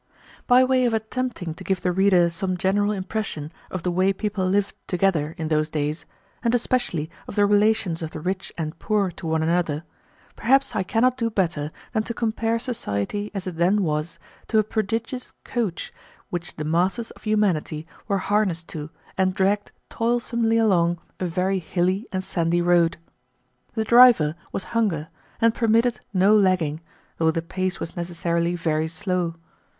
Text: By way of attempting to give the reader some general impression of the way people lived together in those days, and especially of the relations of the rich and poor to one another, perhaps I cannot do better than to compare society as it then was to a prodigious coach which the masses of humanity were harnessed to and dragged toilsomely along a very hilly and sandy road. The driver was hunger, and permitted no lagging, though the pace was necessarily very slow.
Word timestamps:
By 0.47 0.63
way 0.63 0.85
of 0.85 0.95
attempting 0.95 1.53
to 1.53 1.63
give 1.63 1.81
the 1.81 1.91
reader 1.91 2.31
some 2.31 2.57
general 2.57 2.91
impression 2.91 3.51
of 3.69 3.83
the 3.83 3.91
way 3.91 4.11
people 4.11 4.47
lived 4.47 4.73
together 4.87 5.35
in 5.37 5.49
those 5.49 5.69
days, 5.69 6.07
and 6.41 6.55
especially 6.55 7.11
of 7.27 7.35
the 7.35 7.45
relations 7.45 8.01
of 8.01 8.09
the 8.09 8.19
rich 8.19 8.51
and 8.57 8.79
poor 8.79 9.11
to 9.11 9.27
one 9.27 9.43
another, 9.43 9.83
perhaps 10.35 10.75
I 10.75 10.81
cannot 10.81 11.17
do 11.17 11.29
better 11.29 11.71
than 11.93 12.01
to 12.01 12.15
compare 12.15 12.57
society 12.57 13.29
as 13.35 13.45
it 13.45 13.57
then 13.57 13.83
was 13.83 14.17
to 14.47 14.57
a 14.57 14.63
prodigious 14.63 15.33
coach 15.43 15.93
which 16.31 16.55
the 16.55 16.63
masses 16.65 17.11
of 17.11 17.21
humanity 17.21 17.85
were 18.07 18.17
harnessed 18.25 18.67
to 18.69 18.89
and 19.19 19.35
dragged 19.35 19.71
toilsomely 19.91 20.57
along 20.57 20.99
a 21.19 21.27
very 21.27 21.59
hilly 21.59 22.07
and 22.11 22.23
sandy 22.23 22.59
road. 22.63 22.97
The 23.75 23.83
driver 23.83 24.33
was 24.51 24.63
hunger, 24.73 25.09
and 25.39 25.53
permitted 25.53 26.01
no 26.11 26.35
lagging, 26.35 26.81
though 27.19 27.29
the 27.29 27.43
pace 27.43 27.79
was 27.79 27.95
necessarily 27.95 28.55
very 28.55 28.87
slow. 28.87 29.35